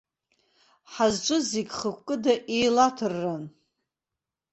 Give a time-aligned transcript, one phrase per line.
[0.91, 3.43] Ҳазҿыз зегь хықәкыда-еилаҭырран?